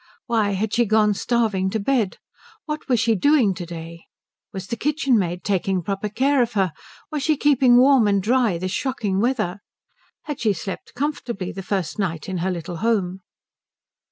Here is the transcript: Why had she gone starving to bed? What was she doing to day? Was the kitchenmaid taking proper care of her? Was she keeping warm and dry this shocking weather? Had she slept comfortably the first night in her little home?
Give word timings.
Why 0.25 0.53
had 0.53 0.73
she 0.73 0.85
gone 0.87 1.13
starving 1.13 1.69
to 1.69 1.79
bed? 1.79 2.17
What 2.65 2.89
was 2.89 2.99
she 2.99 3.13
doing 3.13 3.53
to 3.53 3.67
day? 3.67 4.05
Was 4.51 4.65
the 4.65 4.75
kitchenmaid 4.75 5.43
taking 5.43 5.83
proper 5.83 6.09
care 6.09 6.41
of 6.41 6.53
her? 6.53 6.73
Was 7.11 7.21
she 7.21 7.37
keeping 7.37 7.77
warm 7.77 8.07
and 8.07 8.19
dry 8.19 8.57
this 8.57 8.71
shocking 8.71 9.19
weather? 9.21 9.59
Had 10.23 10.39
she 10.41 10.53
slept 10.53 10.95
comfortably 10.95 11.51
the 11.51 11.61
first 11.61 11.99
night 11.99 12.27
in 12.27 12.39
her 12.39 12.49
little 12.49 12.77
home? 12.77 13.19